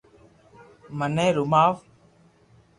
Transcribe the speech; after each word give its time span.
مني 0.97 1.27
رماوُ 1.37 1.73